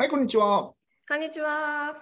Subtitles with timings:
[0.00, 0.72] はい、こんにちは。
[1.06, 1.94] こんにちは。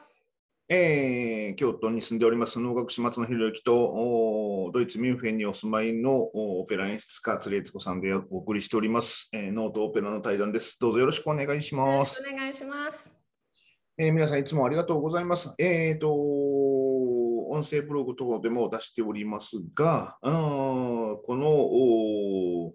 [0.68, 10.78] えー、京都に住んでおります能楽師松野博之とおドイツ・ミュンフェンにお住まいのオペラ演出家、鶴悦子さんでお送りしております、えー、ノートオペラの対談です。
[10.80, 12.24] どうぞよろしくお願いします。
[12.24, 13.12] お願いします。
[13.98, 15.52] えー皆さんいつもありがとうございます。
[15.58, 16.08] えーと、
[17.50, 22.74] 音声ブログ等でも出しておりますが、あーこのお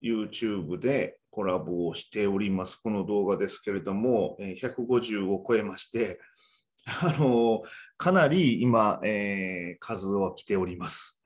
[0.00, 2.76] YouTube でコラボをしております。
[2.76, 6.20] この動画ですけれども、えー150を超えまして、
[7.02, 7.62] あの
[7.96, 11.24] かなり今、えー数は来ております。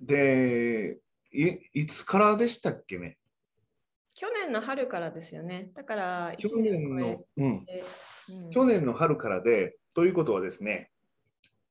[0.00, 0.98] で、
[1.32, 3.18] いいつからでしたっけね？
[4.14, 5.70] 去年の春からですよね。
[5.74, 10.90] だから去1年のうん、うん去年の春からで、ということはですね、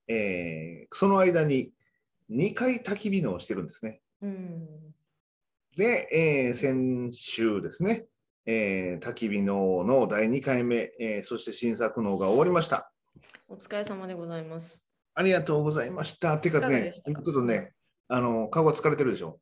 [0.07, 1.73] えーその間に
[2.29, 4.01] 2回焚き火のをしてるんですね。
[4.21, 4.90] うん、
[5.77, 8.05] で、えー先週ですね、
[8.45, 12.91] えー焚き火のの第2回目、えーそして新作のが終わりました。
[13.47, 14.83] お疲れ様でございます。
[15.13, 16.37] ありがとうございました。
[16.39, 17.73] てかねかちょっとね、
[18.09, 19.39] あの顔が疲れてるでしょ？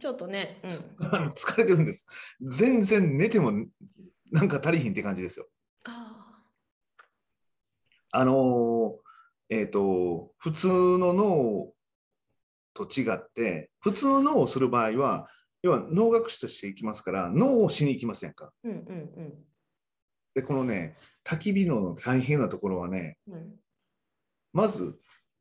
[0.00, 0.70] ちょっとね、うん。
[1.14, 2.06] あの疲れてるんです。
[2.40, 3.52] 全然寝ても
[4.32, 5.46] なんか足りひんって感じですよ。
[5.84, 6.42] あ
[8.10, 9.06] あのー
[9.48, 10.66] えっ、と、普通
[10.98, 11.72] の脳
[12.76, 15.28] と違って、普通の脳をする場合は、
[15.62, 18.52] 要は脳学士として行きますから、脳をしに行きませんか？
[18.64, 19.34] ーうんうん
[20.34, 23.34] で、このね、焚き火のの大変なところはね、うん。
[23.34, 23.54] うん
[24.52, 24.98] まず、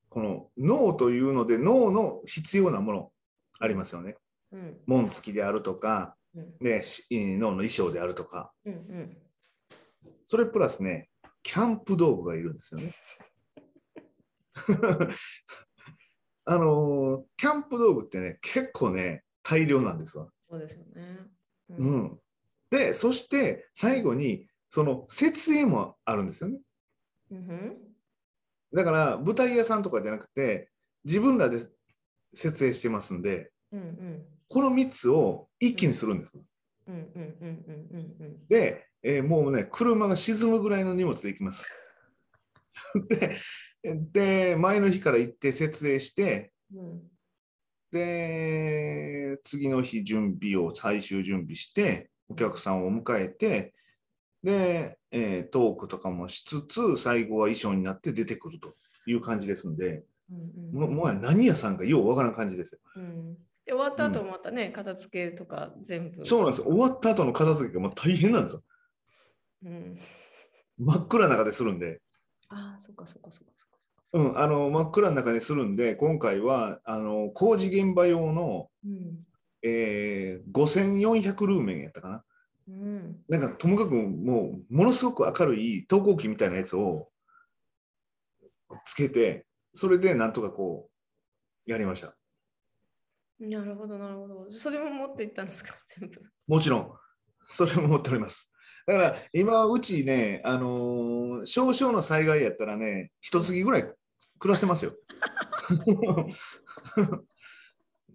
[0.10, 3.12] この脳というので、脳の必要なもの
[3.60, 4.18] ありますよね。
[4.52, 9.18] うん紋付きであるとか、うんでし脳の衣装であるとか、うんうん。
[10.26, 11.10] それプラスね、
[11.44, 12.94] キャンプ道具がいるんですよね。
[16.46, 20.28] あのーキャンプ道具ってね、結構ね、大量なんですわ。
[20.50, 21.20] そうですよね。
[21.70, 21.98] うう。
[21.98, 22.20] ん、
[22.70, 26.60] で、そして最後に、その設営もあるんですよね。
[27.32, 27.78] うんうん
[28.74, 30.70] だから、舞台屋さんとかじゃなくて、
[31.06, 31.60] 自分らで
[32.34, 36.38] 設営してますんで、うんうんこの3つを一気にするんです。
[36.88, 41.74] うんうんうんうんうんで、えーもうね、車が沈むぐらいの荷物で行きます。
[43.10, 43.36] で、
[44.12, 47.02] で前の日から行って設営して、うん
[47.96, 53.74] で、次の日準備を最終準備して、お客さんを迎えて、
[54.44, 58.76] で、えートークとかもしつつ、最後は衣装になって出てくると
[59.06, 62.82] いう感じですんで、うんももはや何屋さんかようわからん感じですよ。
[62.98, 63.36] うん
[63.66, 66.22] で終わった後またね、片付けとか全部。
[66.22, 66.68] そうなんですよ。
[66.68, 68.64] 終わった後の片付けがもう大変なんですよ。
[69.64, 69.98] うん。
[70.78, 72.02] 真っ暗な中でするんで。
[72.50, 73.55] ああ、そっかそっかそっか。
[74.16, 79.26] うん、あの真っ暗な中でするんで、今回はあの工事現場用の、うん。
[79.62, 82.24] えー5400ルーメンやったかな。
[82.70, 83.18] うん。
[83.28, 87.10] なんかともかくもうものすごく明るい投光器みたいなやつを
[88.86, 90.90] つけて、それでなんとかこ
[91.68, 92.16] うやりました。
[93.38, 94.50] なるほど、なるほど。
[94.50, 96.22] それも持っていったんですか、 全部。
[96.48, 96.94] もちろん、
[97.48, 98.54] それも持っております。
[98.88, 103.94] だから今、うちね、あのー少々の災害やったらね、一月ぐらい
[104.46, 104.94] 暮らせますよ。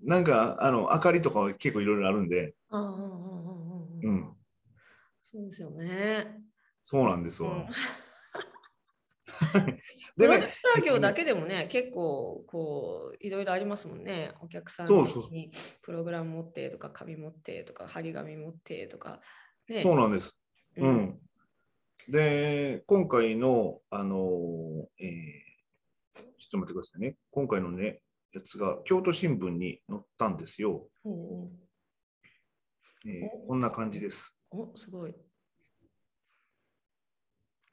[0.04, 2.54] なんかあの明かりとかは結構いろいろあるんで。
[2.70, 4.32] うん、
[5.24, 6.40] そうですよね。
[6.80, 7.50] そうなんですわ。
[7.50, 7.66] うん。
[10.16, 14.32] でプロデューね、サー業だけでもね、結構こういろいろありますもんね。
[14.40, 14.86] お客さん
[15.32, 15.50] に
[15.82, 19.20] プログラム持ってとか、紙持ってとか、張り紙持ってとか。
[19.68, 20.40] ね、そうなんです。
[20.76, 21.20] ううんん。
[22.08, 25.49] で、今回の、あのーえー
[26.14, 27.16] ちょっと待ってくださいね。
[27.30, 28.00] 今回のね、
[28.32, 30.88] やつが京都新聞に載ったんですよ。
[31.04, 31.50] うんうん
[33.06, 34.38] えーこんな感じです。
[34.50, 35.14] お、すごい。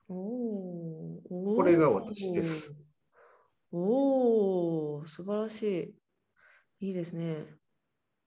[0.07, 1.55] おーおー。
[1.55, 2.73] これが私です。
[3.71, 5.63] おお、素晴らし
[6.79, 6.87] い。
[6.87, 7.45] いいですね。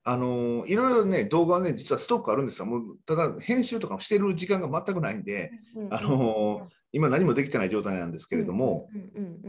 [0.03, 2.65] あのーいろいろね、動画はね、実はストックあるんですよ。
[2.67, 5.51] もうただ、編集とかもしてる時間が全くないんで、
[5.89, 8.89] あのー今何もできてない状態なんですけれども、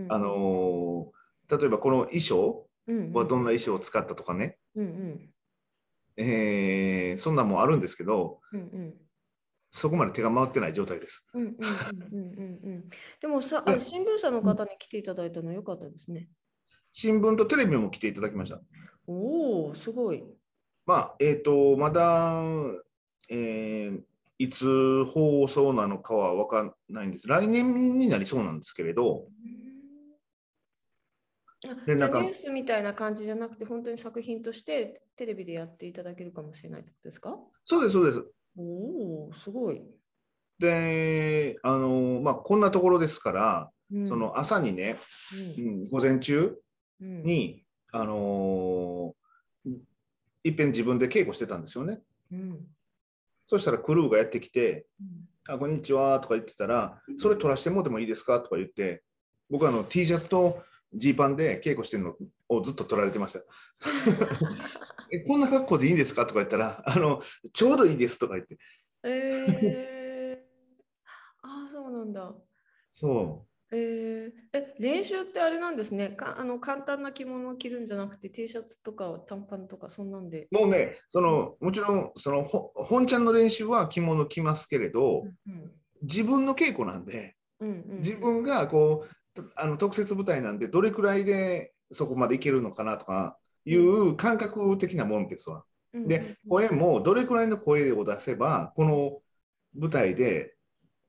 [0.09, 1.23] あのー
[1.59, 5.31] 例えばこの衣装ーはどんな衣装を使ったとかね、うんうん
[6.17, 8.95] えーそんなんもあるんですけど、うんうん
[9.75, 11.27] そこまで手が回ってない状態です。
[13.23, 16.29] でもさ、新聞社の方に来ていただいたのは良かったですね。
[16.93, 18.61] 新聞とテレビも来ていただきました。
[19.07, 20.23] おお、すごい。
[20.85, 22.43] まあ、えっ、と、まだ、
[23.31, 24.03] えー
[24.43, 27.29] いつ放送なのかは分かんないんです。
[27.29, 29.29] 来年になりそうなんですけれど、
[31.65, 37.39] あでなんかニュースみたいな感じじゃなくて、本当に作品としてテレビでやっていただけるかもしれないってことですか？
[37.65, 38.25] そうです、そうです。
[38.57, 39.81] おお、すごい。
[40.59, 44.97] で、あのまあ、こんなところですから、うんその朝にね、
[45.57, 46.57] ううんん、午前中
[47.01, 49.71] うんに、あのー
[50.45, 52.01] いっぺん自分で稽古してたんですよね。
[52.33, 52.67] うん
[53.53, 55.55] そしたらクルーがやってきて、うん。
[55.55, 59.03] あ、こんにちはとか言ってたら、それ撮らせてもらってもいいですかとか言って、
[59.51, 60.63] 僕はあの T シャツと
[60.95, 62.15] ジーパンで稽古してるの
[62.49, 63.41] をずっと撮られてました。
[65.13, 67.21] えこんな格好でいいんですかとか言ったら、あの
[67.53, 68.57] ちょうどいいですとか言って、
[69.03, 72.35] えー、ああそうなんだ。
[72.91, 76.11] そえー、え練習ってあれなんですね。
[76.11, 80.49] かあの簡単な着物を着るんじゃなくて T シャツとか短パンとかそんなんで。
[80.53, 85.71] う、もうね、そのもちろんそのほ本ちゃんの練習は着物着ますけれど、うん
[86.05, 95.65] 自分の稽古なんで、うんうん、自分がこうとあの特設舞台なんで、どれくらいでそこまでいけるのかなとかいう感覚的なもんですわ。
[95.95, 99.21] うんで、声もどれくらいの声を出せば、この
[99.79, 100.55] 舞台で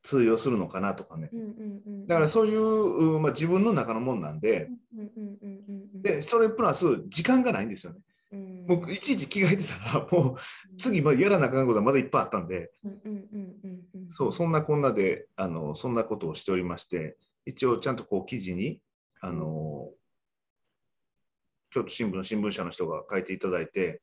[0.04, 1.30] 通用するのかなとかね。
[2.08, 4.70] だからそういう、うまあ、自分の中のもんなんで、
[6.02, 8.00] で、それプラス時間がないんですよね。
[8.34, 12.72] うん、僕、いちいち着替えてたら、 もう次までやらなあかんことがまだいっぱいあったんで、
[14.10, 18.82] そう、そんなこんなで、あの、そんなことをしておりまして、一応ちゃんとこう記事に、
[19.22, 19.90] あの、
[21.70, 24.02] 京都新聞の新聞社の人が書いていただいて、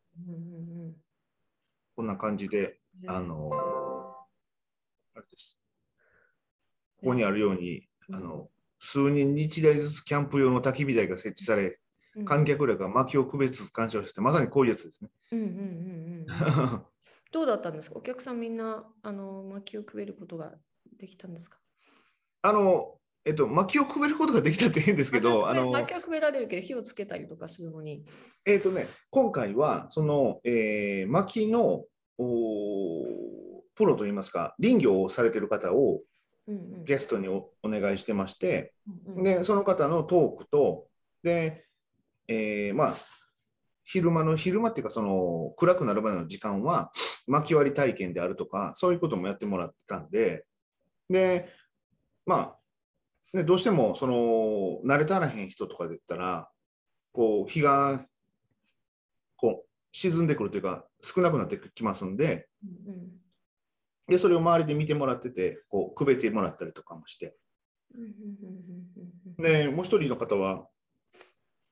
[1.94, 3.50] こんな感じで、うん、あの、
[5.14, 5.60] あれです。
[7.00, 8.14] ここにあるように、うん。
[8.16, 8.48] あの、
[8.78, 11.78] 数人に1台ずつキャンプ用の焚き火台が設置され、
[12.16, 15.10] うん、観客らが薪を区別干渉して、まさにこういうやつですね。
[15.32, 15.60] うんうんうんうん
[16.62, 16.82] うん、
[17.32, 17.96] どうだったんですか？
[17.98, 20.54] お客さんみんなあの薪をくべることが
[20.98, 21.58] できたんですか？
[22.42, 28.04] あの、えっと、薪をくべることができたって変ですけど、あの、薪はくべられるけど火をつけたりとかするのに。
[28.46, 31.84] えっとね、今回は、その、えー、薪の、
[32.18, 36.04] おープロといいますか、林業をされてる方をうんうん
[36.84, 38.74] ゲストにおお願いしてまして、
[39.22, 40.86] で、その方のトークと、
[41.22, 41.66] で、
[42.28, 42.94] えーまあ、
[43.84, 46.92] 昼間の、昼間っていうか、その、暗くなるまでの時間は、
[47.26, 50.44] 薪割り体験であるとか、そういうこともやってもらってたんで、
[51.08, 51.48] で、
[52.26, 52.56] ま
[53.34, 56.48] あ、ね、どうしても、その、慣れたらへん人とかで言ったら、
[57.12, 58.06] こう、日が、
[59.36, 62.48] こう、沈んでくるというか、少なくなってきますんで、
[62.86, 63.19] うんうん
[64.10, 67.36] で、それを周りで見てもらってて、こう、くべてもらったりとかもして、
[69.38, 70.66] で、もう一人の方は、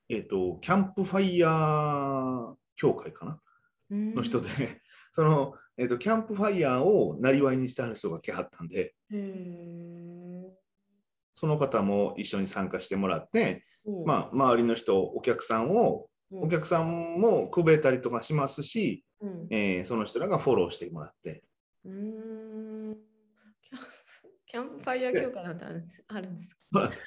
[0.09, 3.41] えっ、と、キャンプファイヤー協会かな？
[3.91, 4.49] うんの人で、
[5.13, 8.95] その、えっ、と、キャンプファイヤーをなりわいにしてはる人が来はったんで、
[11.35, 13.65] その方も一緒に参加してもらって、
[14.07, 16.43] まあ、周りの人、お客さんを、うん。
[16.43, 19.47] お客さんもくべたりとかしますし、うん。
[19.51, 21.43] えーその人らがフォローしてもらって、
[21.85, 21.93] うー
[22.93, 22.97] ん。
[24.47, 26.89] キャンファイヤー協会なんてあるんですあるんですか？
[26.89, 27.05] です。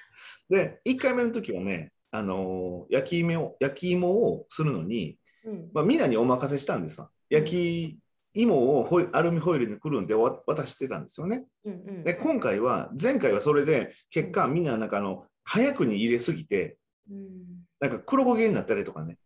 [0.50, 5.70] で、1回目の時はね、あのー焼き芋を焼き芋をするのに、うん。
[5.74, 7.10] まあ、みんなにお任せしたんですわ。
[7.30, 8.00] 焼き
[8.34, 11.46] 芋をホイアルミホイルにくるんでわ渡してたんですよね。
[11.66, 12.04] うんうん。
[12.04, 16.78] で、今回は、前回はそれで、結果、みんななんかあの、早くに入れすぎて、
[17.10, 17.66] うん。
[17.80, 19.18] なんか黒焦げになったりとかね、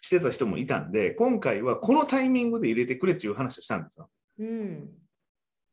[0.00, 4.10] してた人もいたんで、今回はこのタイミングで入れてくれっていう話をしたんですよ。
[4.38, 4.90] うん。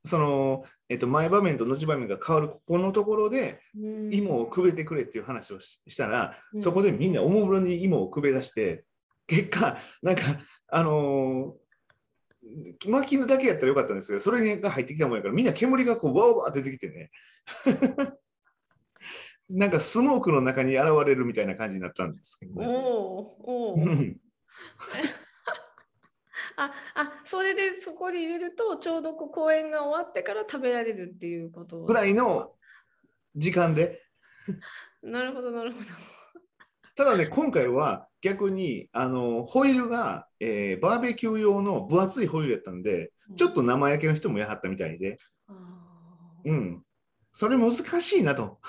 [0.05, 4.13] その、えっと、前場面と後場面が変わるここのところで、うん。
[4.13, 6.61] 芋をくべてくれっていう話をししたら、うん。
[6.61, 8.85] そこでみんなおもむろに芋をくべ出して、
[9.27, 10.23] 結果、なんか、
[10.67, 17.11] あのー、薪のだけやったらよかったんですけど、それが入ってきたもんやから、みんな煙がこう、わーわー出てきてね、
[19.53, 22.67] なんかスモークの中に現れるみたいな感じになったんですけどね。
[22.67, 22.73] お
[23.73, 23.75] お
[26.57, 32.51] ああそれでそこに入れるとちょうどこう公演が終わってから食べられるっていうことぐらいの
[33.35, 34.01] 時間で、
[35.01, 35.85] なるほどなるほど。
[36.95, 45.17] ただね、今回は逆に、あの、ホイールが、えーバーベキュー用の分厚いホイールやったんで、ちょっと生焼けの人もやはったみたいで、
[46.45, 46.83] うん。
[47.31, 48.59] それ難しいなと。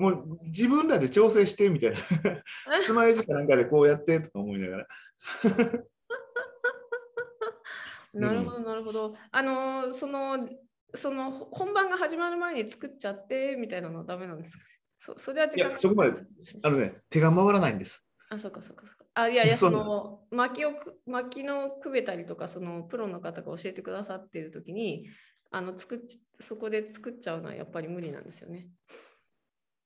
[0.00, 1.98] もう自分らで調整してみたいな。
[2.82, 4.86] つまようじかなんかでこうやってとか思いながら。
[8.14, 9.16] なるほどなるほど。
[9.30, 10.48] あのーその
[10.94, 14.64] その本番が始まる前に作っちゃってみたいなのはダメなんですか？
[14.98, 16.12] そそれは時間いやそこまで
[16.62, 18.06] あのね、手が回らないんです。
[18.28, 19.06] あ、そうかそうかそうか。
[19.14, 25.08] あ、いやいや、 その薪をく薪のくべたりとか、そのプロの方が教えてくださっているときに、
[25.52, 28.68] あの作っちそこで作っちゃうのはやっぱり無理なんですよね。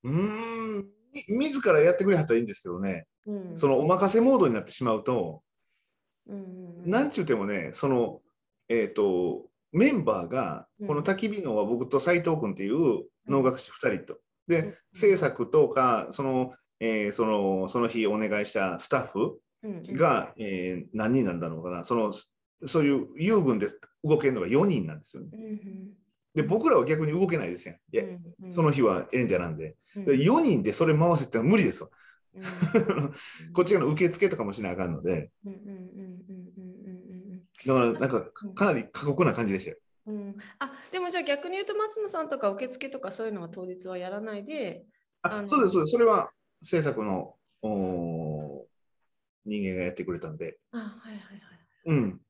[0.05, 0.87] うーん。
[1.29, 5.43] み自らやってくれはったらいいんですけどね、うん、そのお任せモードになってしまうと、
[6.29, 8.21] うんうんうん、なんちゅうてもね、その、
[8.69, 10.89] えっ、と、メンバーが、うん。
[10.89, 14.19] この焚き火のは僕と斉藤君っていう能楽師2人と。
[14.49, 14.71] うん。
[14.71, 19.83] で、制作とか、その、えーその、その日お願いしたスタッフうん。
[19.89, 22.13] うん、が、えー何人なんだろうかな、その、
[22.65, 23.69] そういう遊軍で
[24.03, 25.31] 動けるのが4人なんですよね。
[26.35, 29.77] で、僕らは逆に動けないですやうんうんその日は演者なんで。
[29.97, 31.91] うんで4人でそれ回せってのは無理ですわ。
[32.35, 32.43] うん
[33.55, 35.31] こっち側の受付とかもしなあかんので、
[37.67, 39.77] だからなんかかなり過酷な感じでしたよ。
[40.07, 44.85] うんうんあでもじゃあ逆に言うと松野さんとか受付とかそういうのは当日はやらないで、
[45.23, 45.93] あそうです、そうです。
[45.93, 46.31] それは
[46.63, 48.65] 制作のおー
[49.47, 50.59] 人間がやってくれたんで。
[50.73, 51.41] あはいはいはい。
[51.87, 52.21] うん。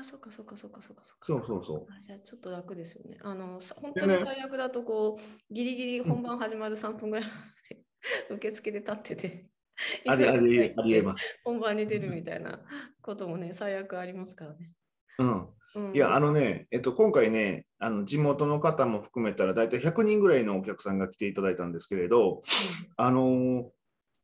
[0.00, 1.20] あそっかそっかそっかそっかそっか。
[1.20, 1.86] そうそうそう。
[1.90, 3.18] あじゃあちょっと楽ですよね。
[3.22, 7.30] あのさ本当に最悪だとこうギリギリ本番始まる3分ぐらいま
[7.68, 7.84] で
[8.34, 9.46] 受付で立ってて。
[10.06, 11.02] ありありありえす。
[11.04, 11.40] ます。
[11.44, 12.60] 本番に出るみたいな
[13.02, 14.70] こともね、最悪ありますからね。
[15.18, 15.48] うん。
[15.74, 22.40] うん、いや、あのね、えっと、今回ね、あの地元の方も含めたら、大体100人ぐらいのお客さんが来ていただいたんですけれど、
[22.96, 23.70] あのー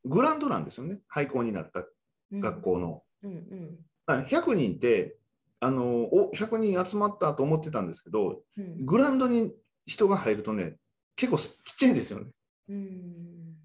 [0.05, 1.85] グランドなんですよね、廃校になった
[2.31, 2.61] うん学。
[2.61, 3.03] 校の。
[3.23, 5.17] うんうんあ100人って、
[5.61, 8.85] あのーお100人集まったと思ってたんですけど、うん。
[8.85, 9.53] グラウンドに
[9.85, 10.75] 人が入るとね、
[11.15, 12.25] 結構ちっちゃいんですよね。
[12.69, 13.55] うん。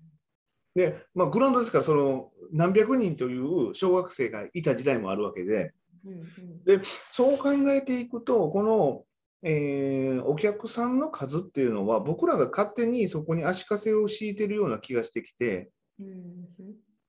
[0.74, 5.72] で、まあ、グラウンドですから、その何百人という小学生がいた時代もあるわけで、
[6.04, 6.80] うんうん。
[7.10, 9.02] そう考えていくと、この、
[9.42, 16.46] えーお客さんの数っていうのは、僕らが勝手にそこに足かせを敷いてるような気がしてきて、うん。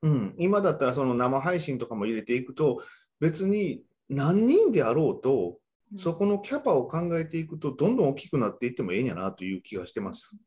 [0.04, 2.82] うん、今だったらその生配信とかも入れていくと、
[3.20, 5.60] 別に何人であろうと、
[5.92, 5.98] うん。
[5.98, 10.40] そこのキャパを考えていくと、どんどん大きくなっていってもええんやなという気がしてます。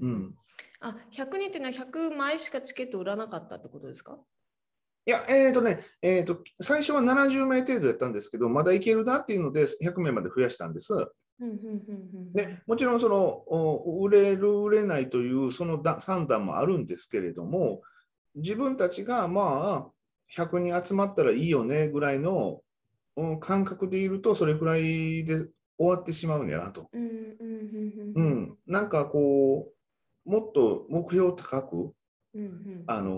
[0.00, 0.34] うん
[0.80, 4.18] あ100人っていうのは100枚しかチケット売らなかったってことですか？
[5.06, 10.92] いや、えっ、とね、えーと、最初は70名程度やったんですけど、まだいけるなっていうので、100名まで増やしたんです。
[12.32, 17.82] でもちろんそのお売れる、売れないというそのだ算段もあるんですけれども、
[18.34, 19.92] 自分たちがまあ
[20.34, 22.60] 100人集まったらいいよねぐらいの
[23.16, 26.88] うん感覚でいると、それぐらいで終わってしまうんやなと。
[26.92, 29.72] うんうんうんううんん、なんかこ
[30.26, 31.92] う、もっと目標高く、
[32.34, 33.14] うんうんあの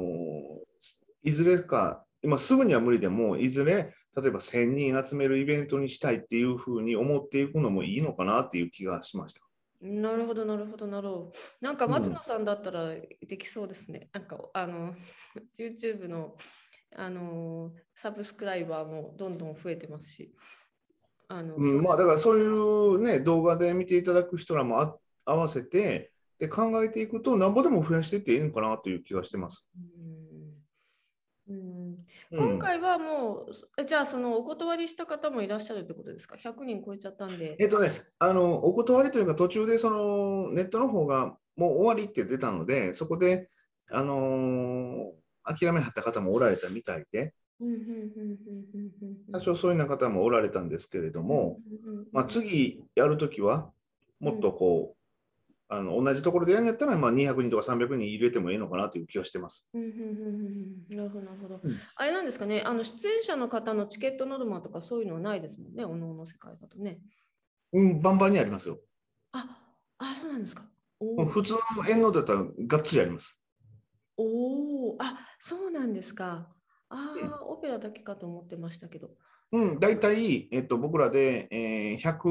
[1.24, 9.40] いずれか、今すぐには無理でも、いずれ、例えば1000人集めるイベントにしたいっていうふうに思っていくのもいいのかなっていう気がしました。
[9.80, 11.32] なるほど、なるほど、なるほど。
[11.60, 14.08] なんかうん松野さんだったらできそうですね。
[14.12, 14.94] なんか、あの、
[15.58, 16.36] YouTube の、
[16.96, 20.34] あの、サブスクライバーもどんどん増えてますし。
[21.28, 29.68] あの、うん、まあだからそういうね、動画で見ていただく人らもあ合わせて、で考えていくと、なんぼでも増やしていっていいのかなという気がしてます。
[29.74, 29.98] うん
[32.30, 37.56] 今回はもう、えじゃあそのお断りした方もいらっしゃるってことですか ?100 人超えちゃったんで。
[37.58, 43.48] えっとね、あの、お断りというか、途中でそのネットの方がもう終わりって出たので、そこで、
[43.90, 45.10] あのー
[45.48, 47.34] 諦めはった方もおられたみたいで、
[49.32, 51.58] 多少そういうような方もおられたんですけれども、
[52.12, 53.70] まあ、次やるときは、
[54.20, 54.98] もっとこう、
[55.70, 59.68] あの同じところでやるんやったら、まあ、200人とか300人入れてもいいのかなという気がしてます。
[59.74, 61.60] うんうんうんうんうんなるほど、なるほど。
[61.62, 67.00] うんあれなんですかね、あの出演者の方のチケットノルマとかそういうのはないですもんね、おのおの世界だとね。
[67.72, 68.78] うん、バンバンにありますよ。
[69.32, 69.46] あ、
[69.98, 70.62] あ、そうなんですか。
[71.30, 73.44] 普通の遠納だったらがっつりあります。
[74.18, 76.48] おー、あ、そうなんですか。
[76.90, 79.10] ああ、オペラだけかと思ってましたけど。
[79.52, 82.28] うん、大体、えっと、僕らで、えー100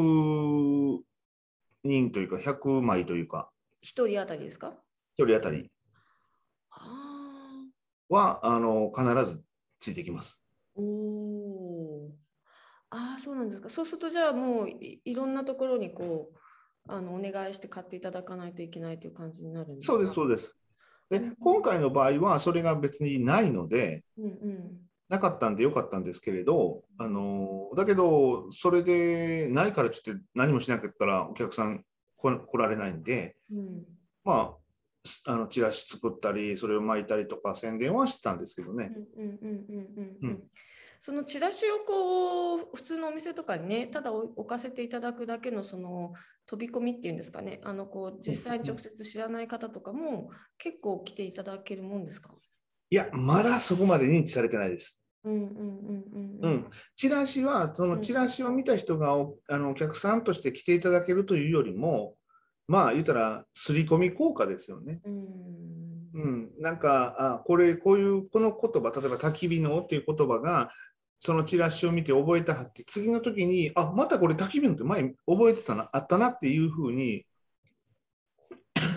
[1.83, 3.49] 人というか、100枚というか、
[3.81, 4.75] 一人当たりですか
[5.17, 5.71] ？1人当たり
[6.71, 7.67] あ
[8.09, 9.43] はあの必ず
[9.79, 10.41] ついてきます。
[10.75, 12.11] あ、おー。
[12.89, 13.69] ああ、そうなんですか。
[13.69, 16.37] そうすると、じゃあもういいろんなところにこう、
[16.89, 19.93] あのお願いして買っていただかないといけないという感じになるんですか？
[19.93, 20.57] そうです、そうです。
[21.09, 24.87] で、今回の場合はそれが別にないので、うんうん。
[25.09, 31.85] なかったんでよかったんですけれど、あのだけど、それでないからちょっと何もしなかったらお客さん
[32.17, 33.85] 来来られないんで、うん
[34.25, 34.55] ま
[35.25, 38.91] あ、あのチラシ作ったり、それを巻いたりとか宣伝はしてたんですけどね。
[39.15, 40.43] うんうんうんうんうんううんん。
[40.99, 46.13] そのチラシをこう普通のお店とかにねただ置置かせていただくだけのその
[46.47, 47.61] 飛び込みっていうんですかね。
[47.63, 52.31] あのこう実際に直接知らない方とかも結構来ていただけるもんですか？
[52.89, 55.03] いや、まだそこまで認知されてないです。
[55.23, 62.15] うんうんうんうんうん、チラシは、そのチラシを見た人がおあのお客さんとして来ていただけるというよりも、
[62.67, 65.01] まあ言ったら、刷り込み効果ですよね。
[65.03, 65.27] うん。
[66.13, 70.69] うん、なんか、あこれ、こういう、この言葉、例えば、焚き火のっていう言葉が、
[71.19, 77.25] そのチラシを見て覚えたはって、次の時に、あまたこれ焚き火のって前覚えてたな、あったなっていうふうに、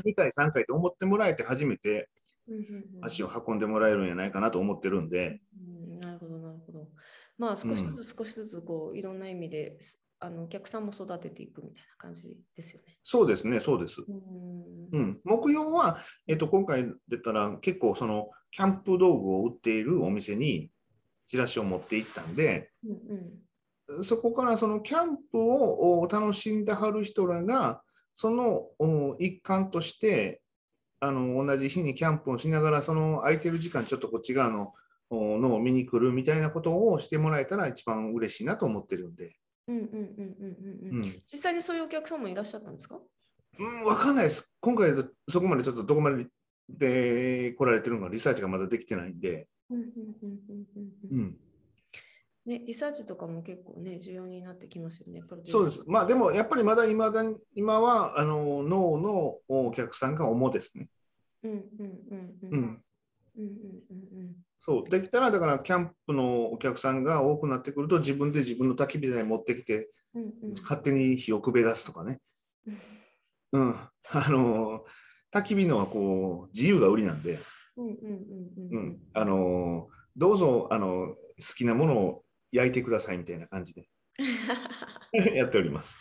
[0.05, 2.09] 2回、3回と思ってもらえて初めて
[2.49, 2.63] うんうん
[2.97, 6.89] うん足を運んでもらえるんじゃないかなと思ってるんで、うんなるほど、なるほど。
[7.39, 9.79] まあ、少しずつ少しずつ、こう、いろんな意味で、
[10.23, 12.99] あのお客さんも育てていくみたいな感じですよね。
[13.03, 14.03] そうですね、そうです。
[14.07, 15.97] うんうん、目標は、
[16.27, 20.71] えっと、今回出たら結構そのキャンプ道具を売っているお店に
[21.31, 24.03] チラシを持って行ったんで、うんうん。
[24.03, 27.83] そこからそのキャンプをお楽しんではる人らが、
[28.15, 30.43] そのお一環として、
[30.99, 34.75] あの同じ日にキャンプをしながら、その空いてる時間、ちょっとこっち側の
[35.09, 39.37] おのを見に来るみたいなことをしてもらえたら一番嬉しいなと思ってるんで。
[39.69, 41.05] うんうんうんうんうんうん。
[41.05, 41.23] うん。
[41.33, 42.99] 実際にそういうお客さんもいらっしゃったんですか？
[43.59, 44.57] うん、わかんないです。
[44.61, 44.93] 今回
[45.29, 46.27] そこまでちょっとどこまで
[46.69, 51.37] で来られてるのかリサーチがまだできてないんで、うんうんうんうんうんううんん、
[52.47, 55.23] ね、リサーチとかも結構ね、重要になってきますよね。
[55.45, 55.83] そうです。
[55.87, 60.89] まあでもやっぱりまだ今だに今はあの脳のお客さんが主ですね。
[61.45, 62.85] うんうんうんうんうん。
[63.39, 64.91] うんうんうんそう。
[64.91, 72.21] できたらだからキャンプのお客さんが多くなってくると自分で自分の焚き火台持ってきてうんうんうん勝手に火をくべ出すとかね。
[72.67, 72.79] うん
[73.53, 73.75] うん。
[74.13, 74.85] あの
[75.33, 77.39] 焚き火のはこう自由が売りなんで、
[77.81, 78.99] うんうんうんううんん。
[79.15, 81.17] あのどうぞあの好
[81.57, 83.89] きなものを焼いてくださいみたいな感じで
[85.35, 85.99] やっております。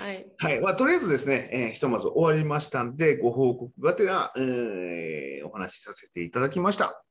[0.00, 0.26] はい。
[0.38, 7.02] はい、まあ、とりあえずですね、えーひとまず終わりましたんで、ご報告がてら、えーお話しさせていただきました。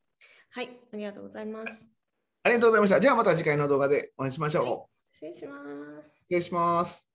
[0.51, 1.89] はい、ありがとうございます。
[2.43, 2.99] ありがとうございました。
[2.99, 5.13] じゃあまた次回の動画でお会いしましょう。
[5.13, 6.19] 失礼します。
[6.21, 7.06] 失礼します。